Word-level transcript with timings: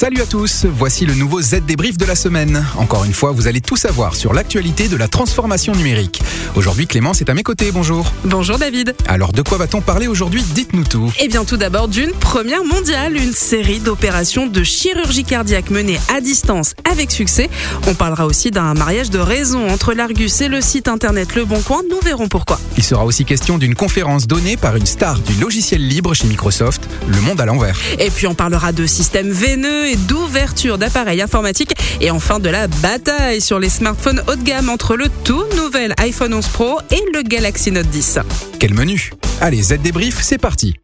Salut 0.00 0.22
à 0.22 0.24
tous, 0.24 0.64
voici 0.64 1.04
le 1.04 1.12
nouveau 1.12 1.42
Z 1.42 1.56
débrief 1.66 1.98
de 1.98 2.06
la 2.06 2.14
semaine. 2.14 2.64
Encore 2.78 3.04
une 3.04 3.12
fois, 3.12 3.32
vous 3.32 3.48
allez 3.48 3.60
tout 3.60 3.76
savoir 3.76 4.16
sur 4.16 4.32
l'actualité 4.32 4.88
de 4.88 4.96
la 4.96 5.08
transformation 5.08 5.74
numérique. 5.74 6.22
Aujourd'hui, 6.56 6.86
Clémence 6.86 7.20
est 7.20 7.28
à 7.28 7.34
mes 7.34 7.42
côtés, 7.42 7.70
bonjour. 7.70 8.10
Bonjour 8.24 8.56
David. 8.56 8.94
Alors, 9.06 9.32
de 9.32 9.42
quoi 9.42 9.58
va-t-on 9.58 9.82
parler 9.82 10.06
aujourd'hui? 10.06 10.42
Dites-nous 10.54 10.84
tout. 10.84 11.12
Eh 11.20 11.28
bien, 11.28 11.44
tout 11.44 11.58
d'abord 11.58 11.86
d'une 11.86 12.12
première 12.12 12.64
mondiale, 12.64 13.14
une 13.14 13.34
série 13.34 13.78
d'opérations 13.78 14.46
de 14.46 14.62
chirurgie 14.62 15.24
cardiaque 15.24 15.68
menées 15.68 16.00
à 16.08 16.22
distance 16.22 16.72
avec 16.90 17.10
succès. 17.10 17.50
On 17.86 17.92
parlera 17.92 18.24
aussi 18.24 18.50
d'un 18.50 18.72
mariage 18.72 19.10
de 19.10 19.18
raison 19.18 19.68
entre 19.68 19.92
l'Argus 19.92 20.40
et 20.40 20.48
le 20.48 20.62
site 20.62 20.88
internet 20.88 21.34
Le 21.34 21.44
Bon 21.44 21.60
Coin. 21.60 21.82
Nous 21.90 22.00
verrons 22.02 22.28
pourquoi. 22.28 22.58
Il 22.78 22.82
sera 22.82 23.04
aussi 23.04 23.26
question 23.26 23.58
d'une 23.58 23.74
conférence 23.74 24.26
donnée 24.26 24.56
par 24.56 24.76
une 24.76 24.86
star 24.86 25.18
du 25.18 25.34
logiciel 25.34 25.86
libre 25.86 26.14
chez 26.14 26.26
Microsoft, 26.26 26.88
Le 27.06 27.20
Monde 27.20 27.42
à 27.42 27.44
l'envers. 27.44 27.78
Et 27.98 28.08
puis, 28.08 28.26
on 28.26 28.34
parlera 28.34 28.72
de 28.72 28.86
systèmes 28.86 29.30
veineux 29.30 29.89
et 29.90 29.96
d'ouverture 29.96 30.78
d'appareils 30.78 31.20
informatiques. 31.20 31.74
Et 32.00 32.10
enfin, 32.10 32.38
de 32.38 32.48
la 32.48 32.68
bataille 32.68 33.40
sur 33.40 33.58
les 33.58 33.68
smartphones 33.68 34.22
haut 34.28 34.36
de 34.36 34.42
gamme 34.42 34.68
entre 34.68 34.96
le 34.96 35.06
tout 35.24 35.44
nouvel 35.56 35.94
iPhone 35.98 36.32
11 36.32 36.48
Pro 36.48 36.78
et 36.90 37.02
le 37.12 37.22
Galaxy 37.22 37.72
Note 37.72 37.88
10. 37.88 38.20
Quel 38.58 38.74
menu? 38.74 39.10
Allez, 39.40 39.62
Z 39.62 39.78
débrief, 39.82 40.18
c'est 40.22 40.38
parti. 40.38 40.76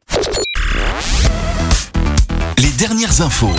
Les 2.59 2.71
dernières 2.79 3.21
infos. 3.21 3.55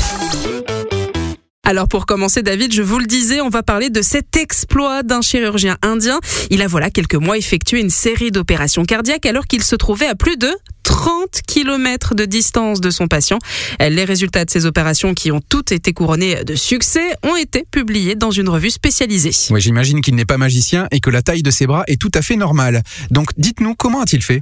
Alors 1.64 1.88
pour 1.90 2.06
commencer, 2.06 2.44
David, 2.44 2.73
je 2.73 2.82
vous 2.82 2.98
le 2.98 3.06
disais, 3.06 3.42
on 3.42 3.50
va 3.50 3.62
parler 3.62 3.90
de 3.90 4.02
cet 4.02 4.38
exploit 4.38 5.04
d'un 5.04 5.22
chirurgien 5.22 5.78
indien. 5.82 6.20
Il 6.50 6.62
a 6.62 6.68
voilà 6.68 6.90
quelques 6.90 7.16
mois 7.16 7.38
effectué 7.38 7.82
une 7.82 7.90
série 7.90 8.32
d'opérations 8.32 8.86
cardiaques 8.86 9.26
alors 9.26 9.48
qu'il 9.48 9.62
se 9.64 9.75
trouvait 9.75 10.08
à 10.08 10.16
plus 10.16 10.38
de 10.38 10.50
30 10.88 11.42
km 11.46 12.16
de 12.16 12.24
distance 12.24 12.80
de 12.80 12.90
son 12.90 13.10
patient. 13.10 13.40
Les 13.82 14.06
résultats 14.06 14.46
de 14.46 14.50
ces 14.50 14.66
opérations 14.66 15.14
qui 15.14 15.34
ont 15.34 15.42
toutes 15.42 15.74
été 15.74 15.92
couronnées 15.92 16.46
de 16.46 16.56
succès 16.56 17.14
ont 17.24 17.36
été 17.36 17.66
publiés 17.70 18.16
dans 18.16 18.32
une 18.32 18.48
revue 18.48 18.70
spécialisée. 18.70 19.32
Oui, 19.50 19.60
j'imagine 19.60 20.00
qu'il 20.00 20.16
n'est 20.16 20.24
pas 20.24 20.38
magicien 20.38 20.88
et 20.92 21.02
que 21.02 21.10
la 21.10 21.22
taille 21.22 21.44
de 21.44 21.52
ses 21.52 21.68
bras 21.68 21.84
est 21.88 22.00
tout 22.00 22.12
à 22.14 22.22
fait 22.22 22.38
normale. 22.38 22.84
Donc 23.12 23.32
dites-nous, 23.36 23.76
comment 23.76 24.00
a-t-il 24.00 24.24
fait? 24.24 24.42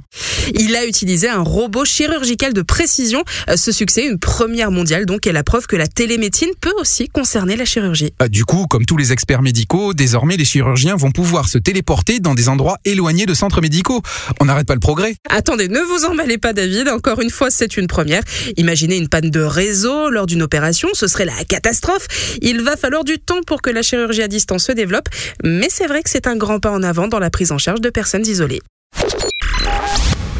Il 0.54 0.76
a 0.76 0.86
utilisé 0.86 1.28
un 1.28 1.40
robot 1.40 1.84
chirurgical 1.84 2.52
de 2.52 2.62
précision. 2.62 3.24
Ce 3.56 3.72
succès, 3.72 4.06
une 4.06 4.20
première 4.20 4.70
mondiale 4.70 5.04
donc, 5.04 5.26
est 5.26 5.32
la 5.32 5.42
preuve 5.42 5.66
que 5.66 5.74
la 5.74 5.88
télémédecine 5.88 6.50
peut 6.60 6.74
aussi 6.78 7.08
concerner 7.08 7.56
la 7.56 7.64
chirurgie. 7.64 8.12
Ah, 8.20 8.28
du 8.28 8.44
coup, 8.44 8.66
comme 8.68 8.86
tous 8.86 8.96
les 8.96 9.10
experts 9.10 9.42
médicaux, 9.42 9.94
désormais 9.94 10.36
les 10.36 10.44
chirurgiens 10.44 10.94
vont 10.94 11.10
pouvoir 11.10 11.48
se 11.48 11.58
téléporter 11.58 12.20
dans 12.20 12.34
des 12.34 12.48
endroits 12.48 12.78
éloignés 12.84 13.26
de 13.26 13.34
centres 13.34 13.60
médicaux. 13.60 14.00
On 14.40 14.44
n'arrête 14.44 14.68
pas 14.68 14.74
le 14.74 14.80
progrès. 14.80 15.16
Attendez, 15.28 15.66
ne 15.66 15.80
vous 15.80 16.04
emballez 16.04 16.35
pas 16.38 16.52
David, 16.52 16.88
encore 16.88 17.20
une 17.20 17.30
fois 17.30 17.50
c'est 17.50 17.76
une 17.76 17.86
première. 17.86 18.22
Imaginez 18.56 18.96
une 18.96 19.08
panne 19.08 19.30
de 19.30 19.40
réseau 19.40 20.10
lors 20.10 20.26
d'une 20.26 20.42
opération, 20.42 20.88
ce 20.92 21.06
serait 21.06 21.24
la 21.24 21.44
catastrophe. 21.48 22.06
Il 22.42 22.62
va 22.62 22.76
falloir 22.76 23.04
du 23.04 23.18
temps 23.18 23.42
pour 23.46 23.62
que 23.62 23.70
la 23.70 23.82
chirurgie 23.82 24.22
à 24.22 24.28
distance 24.28 24.64
se 24.64 24.72
développe, 24.72 25.08
mais 25.44 25.68
c'est 25.70 25.86
vrai 25.86 26.02
que 26.02 26.10
c'est 26.10 26.26
un 26.26 26.36
grand 26.36 26.60
pas 26.60 26.70
en 26.70 26.82
avant 26.82 27.08
dans 27.08 27.18
la 27.18 27.30
prise 27.30 27.52
en 27.52 27.58
charge 27.58 27.80
de 27.80 27.90
personnes 27.90 28.26
isolées. 28.26 28.62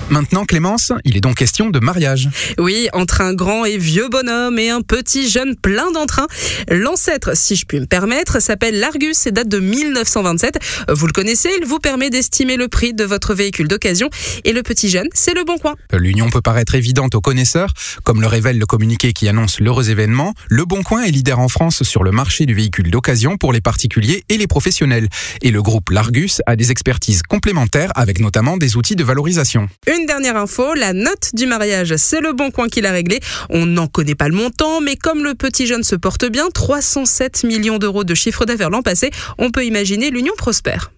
Maintenant, 0.09 0.45
Clémence, 0.45 0.93
il 1.05 1.17
est 1.17 1.21
donc 1.21 1.35
question 1.35 1.69
de 1.69 1.81
mariage. 1.81 2.29
Oui, 2.59 2.89
entre 2.93 3.21
un 3.23 3.35
grand 3.35 3.65
et 3.65 3.77
vieux 3.77 4.09
bonhomme 4.09 4.57
et 4.59 4.71
un 4.71 4.81
petit 4.81 5.29
jeune 5.29 5.57
plein 5.57 5.91
d'entrain. 5.91 6.27
L'ancêtre, 6.71 7.37
si 7.37 7.57
je 7.57 7.67
puis 7.67 7.81
me 7.81 7.87
permettre, 7.87 8.41
s'appelle 8.41 8.79
l'Argus 8.79 9.27
et 9.27 9.33
date 9.33 9.49
de 9.49 9.59
1927. 9.59 10.59
Vous 10.91 11.07
le 11.07 11.13
connaissez, 11.13 11.51
il 11.61 11.67
vous 11.67 11.81
permet 11.81 12.09
d'estimer 12.09 12.57
le 12.57 12.69
prix 12.69 12.95
de 12.95 13.03
votre 13.03 13.35
véhicule 13.35 13.67
d'occasion. 13.67 14.09
Et 14.45 14.53
le 14.53 14.63
petit 14.63 14.89
jeune, 14.89 15.09
c'est 15.13 15.35
le 15.35 15.43
bon 15.43 15.59
coin. 15.59 15.75
L'union 15.93 16.31
peut 16.31 16.41
paraître 16.41 16.77
évidente 16.77 17.17
aux 17.17 17.21
connaisseurs, 17.21 17.73
comme 18.05 18.21
le 18.21 18.29
révèle 18.29 18.59
le 18.59 18.67
communiqué 18.67 19.13
qui 19.13 19.29
annonce 19.29 19.59
l'heureux 19.59 19.91
événement. 19.91 20.35
Le 20.49 20.65
bon 20.65 20.85
coin 20.85 21.03
est 21.03 21.11
leader 21.11 21.41
en 21.41 21.49
France 21.49 21.83
sur 21.83 22.05
le 22.05 22.13
marché 22.13 22.47
du 22.47 22.55
véhicule 22.55 22.93
d'occasion 22.93 23.37
pour 23.37 23.53
les 23.53 23.61
particuliers 23.61 24.23
et 24.29 24.39
les 24.39 24.47
professionnels. 24.47 25.09
Et 25.43 25.51
le 25.51 25.63
groupe 25.63 25.91
L'Argus 25.91 26.43
a 26.47 26.55
des 26.55 26.71
expertises 26.71 27.23
complémentaires 27.23 27.91
avec 27.97 28.21
notamment 28.21 28.57
des 28.57 28.77
outils 28.77 28.97
de 28.97 29.03
valorisation. 29.03 29.69
Une 29.87 29.96
dernière 30.05 30.37
info, 30.37 30.75
la 30.75 30.93
note 30.93 31.31
du 31.33 31.47
mariage, 31.47 31.97
c'est 31.97 32.21
le 32.21 32.33
bon 32.33 32.51
coin 32.51 32.69
qui 32.69 32.83
l'a 32.83 32.93
réglé. 32.93 33.21
On 33.49 33.65
n'en 33.65 33.87
connaît 33.87 34.15
pas 34.15 34.29
le 34.29 34.35
montant, 34.35 34.83
mais 34.83 34.97
comme 34.97 35.25
le 35.25 35.35
petit 35.35 35.67
jeune 35.67 35.85
se 35.85 35.97
porte 35.97 36.27
bien, 36.27 36.49
307 36.53 37.45
millions 37.45 37.79
d'euros 37.79 38.05
de 38.05 38.15
chiffre 38.15 38.45
d'affaires 38.45 38.71
l'an 38.71 38.83
passé, 38.83 39.11
on 39.39 39.51
peut 39.51 39.65
imaginer 39.65 40.11
l'union 40.11 40.35
prospère. 40.37 40.91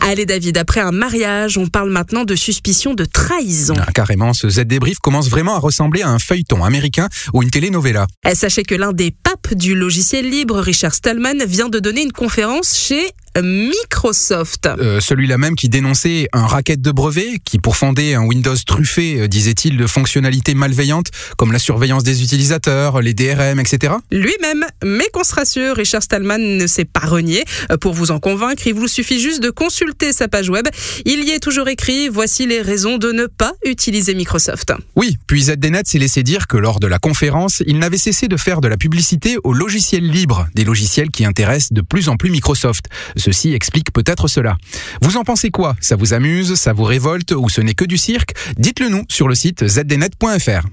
Allez 0.00 0.24
David, 0.24 0.56
après 0.56 0.80
un 0.80 0.90
mariage, 0.90 1.58
on 1.58 1.66
parle 1.66 1.90
maintenant 1.90 2.24
de 2.24 2.34
suspicion 2.34 2.94
de 2.94 3.04
trahison. 3.04 3.74
Ah, 3.78 3.92
carrément, 3.92 4.32
ce 4.32 4.48
Z 4.48 4.60
débrief 4.60 4.98
commence 5.00 5.28
vraiment 5.28 5.54
à 5.54 5.58
ressembler 5.58 6.00
à 6.00 6.08
un 6.08 6.18
feuilleton 6.18 6.64
américain 6.64 7.08
ou 7.34 7.42
une 7.42 7.50
telenovela. 7.50 8.06
Eh, 8.26 8.34
sachez 8.34 8.62
que 8.62 8.74
l'un 8.74 8.92
des 8.92 9.10
papes 9.10 9.52
du 9.52 9.74
logiciel 9.74 10.30
libre, 10.30 10.60
Richard 10.60 10.94
Stallman, 10.94 11.44
vient 11.46 11.68
de 11.68 11.78
donner 11.78 12.02
une 12.02 12.12
conférence 12.12 12.74
chez 12.74 13.10
Microsoft. 13.42 14.66
Euh, 14.66 15.00
Celui-là 15.00 15.38
même 15.38 15.54
qui 15.56 15.68
dénonçait 15.68 16.28
un 16.32 16.46
racket 16.46 16.80
de 16.80 16.90
brevet 16.90 17.38
qui, 17.44 17.58
pour 17.58 17.76
fonder 17.76 18.14
un 18.14 18.22
Windows 18.24 18.54
truffé, 18.66 19.20
euh, 19.20 19.28
disait-il, 19.28 19.76
de 19.76 19.86
fonctionnalités 19.86 20.54
malveillantes 20.54 21.10
comme 21.36 21.52
la 21.52 21.58
surveillance 21.58 22.02
des 22.04 22.22
utilisateurs, 22.22 23.00
les 23.00 23.14
DRM, 23.14 23.60
etc. 23.60 23.94
Lui-même, 24.10 24.64
mais 24.84 25.06
qu'on 25.12 25.24
se 25.24 25.34
rassure, 25.34 25.76
Richard 25.76 26.02
Stallman 26.02 26.38
ne 26.38 26.66
s'est 26.66 26.84
pas 26.84 27.06
renié. 27.06 27.44
Euh, 27.70 27.76
Pour 27.76 27.94
vous 27.94 28.10
en 28.10 28.18
convaincre, 28.18 28.66
il 28.66 28.74
vous 28.74 28.88
suffit 28.88 29.20
juste 29.20 29.42
de 29.42 29.50
consulter 29.50 30.12
sa 30.12 30.28
page 30.28 30.48
web. 30.48 30.66
Il 31.04 31.24
y 31.24 31.30
est 31.30 31.40
toujours 31.40 31.68
écrit 31.68 32.08
voici 32.08 32.46
les 32.46 32.62
raisons 32.62 32.98
de 32.98 33.12
ne 33.12 33.26
pas 33.26 33.52
utiliser 33.64 34.14
Microsoft. 34.14 34.72
Oui, 34.96 35.16
puis 35.26 35.42
ZDNet 35.44 35.82
s'est 35.86 35.98
laissé 35.98 36.22
dire 36.22 36.46
que 36.46 36.56
lors 36.56 36.80
de 36.80 36.86
la 36.86 36.98
conférence, 36.98 37.62
il 37.66 37.78
n'avait 37.78 37.98
cessé 37.98 38.28
de 38.28 38.36
faire 38.36 38.60
de 38.60 38.68
la 38.68 38.76
publicité 38.76 39.36
aux 39.44 39.52
logiciels 39.52 40.08
libres, 40.08 40.46
des 40.54 40.64
logiciels 40.64 41.10
qui 41.10 41.24
intéressent 41.24 41.72
de 41.72 41.80
plus 41.80 42.08
en 42.08 42.16
plus 42.16 42.30
Microsoft. 42.30 42.86
Ceci 43.28 43.52
explique 43.52 43.92
peut-être 43.92 44.26
cela. 44.26 44.56
Vous 45.02 45.18
en 45.18 45.22
pensez 45.22 45.50
quoi? 45.50 45.76
Ça 45.82 45.96
vous 45.96 46.14
amuse? 46.14 46.54
Ça 46.54 46.72
vous 46.72 46.84
révolte? 46.84 47.32
Ou 47.32 47.50
ce 47.50 47.60
n'est 47.60 47.74
que 47.74 47.84
du 47.84 47.98
cirque? 47.98 48.34
Dites-le 48.56 48.88
nous 48.88 49.04
sur 49.10 49.28
le 49.28 49.34
site 49.34 49.68
zdnet.fr. 49.68 50.66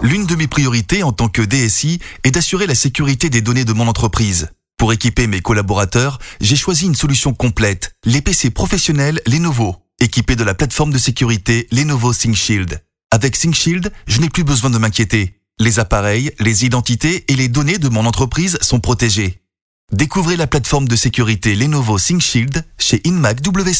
L'une 0.00 0.26
de 0.26 0.36
mes 0.36 0.46
priorités 0.46 1.02
en 1.02 1.10
tant 1.10 1.28
que 1.28 1.42
DSI 1.42 1.98
est 2.22 2.30
d'assurer 2.30 2.68
la 2.68 2.76
sécurité 2.76 3.30
des 3.30 3.40
données 3.40 3.64
de 3.64 3.72
mon 3.72 3.88
entreprise. 3.88 4.50
Pour 4.78 4.92
équiper 4.92 5.26
mes 5.26 5.40
collaborateurs, 5.40 6.20
j'ai 6.40 6.54
choisi 6.54 6.86
une 6.86 6.94
solution 6.94 7.34
complète, 7.34 7.96
les 8.04 8.22
PC 8.22 8.50
professionnels 8.50 9.20
Lenovo, 9.26 9.74
équipés 9.98 10.36
de 10.36 10.44
la 10.44 10.54
plateforme 10.54 10.92
de 10.92 10.98
sécurité 10.98 11.66
Lenovo 11.72 12.14
ThinkShield. 12.14 12.80
Avec 13.10 13.36
ThinkShield, 13.36 13.90
je 14.06 14.20
n'ai 14.20 14.28
plus 14.28 14.44
besoin 14.44 14.70
de 14.70 14.78
m'inquiéter. 14.78 15.40
Les 15.58 15.80
appareils, 15.80 16.30
les 16.38 16.64
identités 16.64 17.24
et 17.26 17.34
les 17.34 17.48
données 17.48 17.78
de 17.78 17.88
mon 17.88 18.06
entreprise 18.06 18.56
sont 18.60 18.78
protégés. 18.78 19.40
Découvrez 19.92 20.36
la 20.36 20.48
plateforme 20.48 20.88
de 20.88 20.96
sécurité 20.96 21.54
Lenovo 21.54 21.96
ThinkShield 21.96 22.64
chez 22.76 23.00
InMac 23.06 23.40
W. 23.40 23.70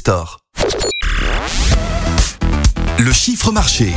Le 3.01 3.13
chiffre 3.13 3.51
marché. 3.51 3.93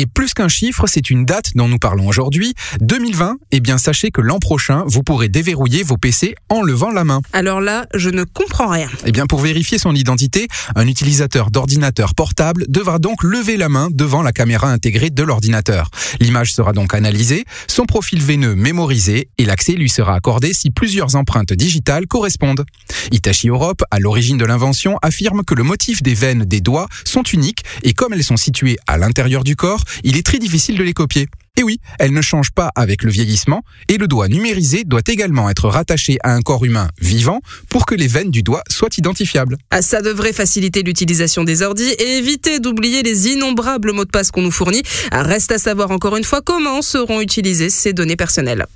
Et 0.00 0.06
plus 0.06 0.32
qu'un 0.32 0.46
chiffre, 0.46 0.86
c'est 0.86 1.10
une 1.10 1.24
date 1.24 1.56
dont 1.56 1.66
nous 1.66 1.80
parlons 1.80 2.06
aujourd'hui. 2.06 2.54
2020, 2.80 3.38
eh 3.50 3.58
bien 3.58 3.78
sachez 3.78 4.12
que 4.12 4.20
l'an 4.20 4.38
prochain, 4.38 4.84
vous 4.86 5.02
pourrez 5.02 5.28
déverrouiller 5.28 5.82
vos 5.82 5.96
PC 5.96 6.36
en 6.50 6.62
levant 6.62 6.92
la 6.92 7.02
main. 7.02 7.20
Alors 7.32 7.60
là, 7.60 7.84
je 7.92 8.08
ne 8.08 8.22
comprends 8.22 8.68
rien. 8.68 8.88
Eh 9.06 9.10
bien 9.10 9.26
pour 9.26 9.40
vérifier 9.40 9.76
son 9.76 9.96
identité, 9.96 10.46
un 10.76 10.86
utilisateur 10.86 11.50
d'ordinateur 11.50 12.14
portable 12.14 12.64
devra 12.68 13.00
donc 13.00 13.24
lever 13.24 13.56
la 13.56 13.68
main 13.68 13.88
devant 13.90 14.22
la 14.22 14.30
caméra 14.30 14.70
intégrée 14.70 15.10
de 15.10 15.22
l'ordinateur. 15.24 15.90
L'image 16.20 16.52
sera 16.52 16.72
donc 16.72 16.94
analysée, 16.94 17.44
son 17.66 17.84
profil 17.84 18.22
veineux 18.22 18.54
mémorisé 18.54 19.30
et 19.36 19.46
l'accès 19.46 19.72
lui 19.72 19.90
sera 19.90 20.14
accordé 20.14 20.52
si 20.52 20.70
plusieurs 20.70 21.16
empreintes 21.16 21.54
digitales 21.54 22.06
correspondent. 22.06 22.64
Hitachi 23.10 23.48
Europe, 23.48 23.82
à 23.90 23.98
l'origine 23.98 24.36
de 24.36 24.44
l'invention, 24.44 24.96
affirme 25.02 25.42
que 25.42 25.56
le 25.56 25.64
motif 25.64 26.04
des 26.04 26.14
veines 26.14 26.44
des 26.44 26.60
doigts 26.60 26.86
sont 27.04 27.24
uniques 27.24 27.64
et 27.82 27.94
comme 27.94 28.12
elles 28.12 28.22
sont 28.22 28.36
situées 28.36 28.78
à 28.86 28.96
l'intérieur 28.96 29.42
du 29.42 29.56
corps, 29.56 29.82
il 30.04 30.16
est 30.16 30.24
très 30.24 30.38
difficile 30.38 30.76
de 30.78 30.84
les 30.84 30.92
copier. 30.92 31.28
Et 31.58 31.64
oui, 31.64 31.80
elles 31.98 32.12
ne 32.12 32.22
changent 32.22 32.52
pas 32.52 32.70
avec 32.76 33.02
le 33.02 33.10
vieillissement 33.10 33.62
et 33.88 33.96
le 33.96 34.06
doigt 34.06 34.28
numérisé 34.28 34.84
doit 34.84 35.02
également 35.08 35.50
être 35.50 35.68
rattaché 35.68 36.18
à 36.22 36.32
un 36.32 36.40
corps 36.40 36.64
humain 36.64 36.88
vivant 37.00 37.40
pour 37.68 37.84
que 37.84 37.96
les 37.96 38.06
veines 38.06 38.30
du 38.30 38.44
doigt 38.44 38.62
soient 38.70 38.88
identifiables. 38.96 39.56
Ah, 39.72 39.82
ça 39.82 40.00
devrait 40.00 40.32
faciliter 40.32 40.84
l'utilisation 40.84 41.42
des 41.42 41.62
ordis 41.62 41.88
et 41.98 42.18
éviter 42.18 42.60
d'oublier 42.60 43.02
les 43.02 43.26
innombrables 43.28 43.92
mots 43.92 44.04
de 44.04 44.10
passe 44.10 44.30
qu'on 44.30 44.42
nous 44.42 44.52
fournit. 44.52 44.82
Ah, 45.10 45.24
Reste 45.24 45.50
à 45.50 45.58
savoir 45.58 45.90
encore 45.90 46.16
une 46.16 46.24
fois 46.24 46.42
comment 46.42 46.80
seront 46.80 47.20
utilisées 47.20 47.70
ces 47.70 47.92
données 47.92 48.16
personnelles. 48.16 48.66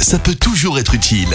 Ça 0.00 0.18
peut 0.18 0.34
toujours 0.34 0.78
être 0.78 0.94
utile. 0.94 1.28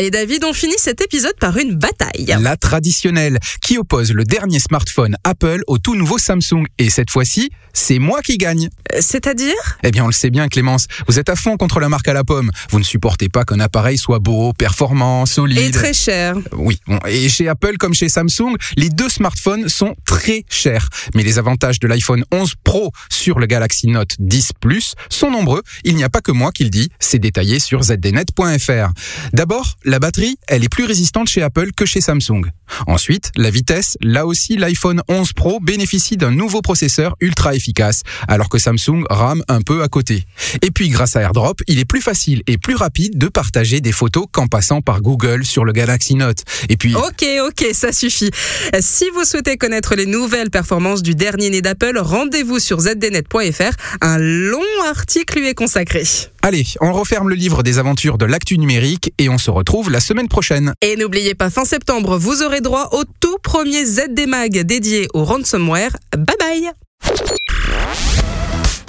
Allez 0.00 0.10
David, 0.10 0.44
on 0.44 0.54
finit 0.54 0.78
cet 0.78 1.02
épisode 1.02 1.36
par 1.38 1.58
une 1.58 1.74
bataille. 1.74 2.34
La 2.40 2.56
traditionnelle, 2.56 3.38
qui 3.60 3.76
oppose 3.76 4.12
le 4.12 4.24
dernier 4.24 4.58
smartphone 4.58 5.14
Apple 5.24 5.60
au 5.66 5.76
tout 5.76 5.94
nouveau 5.94 6.16
Samsung. 6.16 6.64
Et 6.78 6.88
cette 6.88 7.10
fois-ci, 7.10 7.50
c'est 7.74 7.98
moi 7.98 8.22
qui 8.22 8.38
gagne. 8.38 8.70
Euh, 8.94 8.98
C'est-à-dire? 9.02 9.52
Eh 9.82 9.90
bien, 9.90 10.04
on 10.04 10.06
le 10.06 10.14
sait 10.14 10.30
bien, 10.30 10.48
Clémence, 10.48 10.86
vous 11.06 11.18
êtes 11.18 11.28
à 11.28 11.36
fond 11.36 11.58
contre 11.58 11.80
la 11.80 11.90
marque 11.90 12.08
à 12.08 12.14
la 12.14 12.24
pomme. 12.24 12.50
Vous 12.70 12.78
ne 12.78 12.84
supportez 12.84 13.28
pas 13.28 13.44
qu'un 13.44 13.60
appareil 13.60 13.98
soit 13.98 14.20
beau, 14.20 14.54
performant, 14.54 15.26
solide. 15.26 15.58
Et 15.58 15.70
très 15.70 15.92
cher. 15.92 16.34
Oui, 16.52 16.80
bon, 16.86 16.98
et 17.06 17.28
chez 17.28 17.48
Apple 17.48 17.76
comme 17.76 17.92
chez 17.92 18.08
Samsung, 18.08 18.56
les 18.78 18.88
deux 18.88 19.10
smartphones 19.10 19.68
sont 19.68 19.94
très 20.06 20.44
chers. 20.48 20.88
Mais 21.14 21.22
les 21.22 21.38
avantages 21.38 21.78
de 21.78 21.86
l'iPhone 21.86 22.24
11 22.32 22.54
Pro 22.64 22.90
sur 23.10 23.38
le 23.38 23.44
Galaxy 23.44 23.88
Note 23.88 24.16
10 24.18 24.52
Plus 24.62 24.94
sont 25.10 25.30
nombreux. 25.30 25.62
Il 25.84 25.94
n'y 25.94 26.04
a 26.04 26.08
pas 26.08 26.22
que 26.22 26.32
moi 26.32 26.52
qui 26.52 26.64
le 26.64 26.70
dis, 26.70 26.88
c'est 27.00 27.18
détaillé 27.18 27.60
sur 27.60 27.82
zdnet.fr. 27.82 28.92
D'abord, 29.34 29.76
la 29.90 29.98
batterie, 29.98 30.38
elle 30.46 30.62
est 30.62 30.68
plus 30.68 30.84
résistante 30.84 31.28
chez 31.28 31.42
Apple 31.42 31.72
que 31.76 31.84
chez 31.84 32.00
Samsung. 32.00 32.42
Ensuite, 32.86 33.32
la 33.34 33.50
vitesse, 33.50 33.96
là 34.00 34.24
aussi 34.24 34.56
l'iPhone 34.56 35.02
11 35.08 35.32
Pro 35.32 35.58
bénéficie 35.58 36.16
d'un 36.16 36.30
nouveau 36.30 36.62
processeur 36.62 37.16
ultra 37.20 37.56
efficace, 37.56 38.02
alors 38.28 38.48
que 38.48 38.58
Samsung 38.58 39.02
rame 39.10 39.42
un 39.48 39.62
peu 39.62 39.82
à 39.82 39.88
côté. 39.88 40.24
Et 40.62 40.70
puis 40.70 40.90
grâce 40.90 41.16
à 41.16 41.22
AirDrop, 41.22 41.60
il 41.66 41.80
est 41.80 41.84
plus 41.84 42.00
facile 42.00 42.44
et 42.46 42.56
plus 42.56 42.76
rapide 42.76 43.18
de 43.18 43.26
partager 43.26 43.80
des 43.80 43.90
photos 43.90 44.26
qu'en 44.30 44.46
passant 44.46 44.80
par 44.80 45.02
Google 45.02 45.44
sur 45.44 45.64
le 45.64 45.72
Galaxy 45.72 46.14
Note. 46.14 46.44
Et 46.68 46.76
puis... 46.76 46.94
Ok, 46.94 47.26
ok, 47.48 47.66
ça 47.72 47.92
suffit. 47.92 48.30
Si 48.78 49.06
vous 49.12 49.24
souhaitez 49.24 49.56
connaître 49.56 49.96
les 49.96 50.06
nouvelles 50.06 50.50
performances 50.50 51.02
du 51.02 51.16
dernier 51.16 51.50
né 51.50 51.62
d'Apple, 51.62 51.98
rendez-vous 51.98 52.60
sur 52.60 52.78
zdnet.fr. 52.78 53.74
Un 54.02 54.18
long 54.18 54.60
article 54.88 55.40
lui 55.40 55.48
est 55.48 55.54
consacré. 55.54 56.04
Allez, 56.42 56.64
on 56.80 56.92
referme 56.92 57.28
le 57.28 57.34
livre 57.34 57.62
des 57.62 57.78
aventures 57.78 58.18
de 58.18 58.24
l'actu 58.24 58.56
numérique 58.56 59.12
et 59.18 59.28
on 59.28 59.36
se 59.36 59.50
retrouve 59.50 59.79
la 59.88 60.00
semaine 60.00 60.28
prochaine. 60.28 60.74
Et 60.82 60.96
n'oubliez 60.96 61.34
pas, 61.34 61.48
fin 61.48 61.64
septembre, 61.64 62.18
vous 62.18 62.42
aurez 62.42 62.60
droit 62.60 62.90
au 62.92 63.04
tout 63.20 63.38
premier 63.42 63.84
ZD 63.84 64.26
Mag 64.26 64.60
dédié 64.62 65.08
au 65.14 65.24
ransomware. 65.24 65.96
Bye 66.14 66.36
bye 66.38 66.70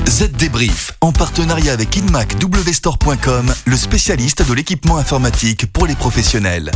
Z 0.08 0.32
Débrief, 0.38 0.92
en 1.02 1.12
partenariat 1.12 1.74
avec 1.74 1.96
InmacWstore.com, 1.96 3.54
le 3.66 3.78
spécialiste 3.78 4.48
de 4.48 4.54
l'équipement 4.54 4.98
informatique 4.98 5.72
pour 5.72 5.88
les 5.88 5.96
professionnels. 5.96 6.72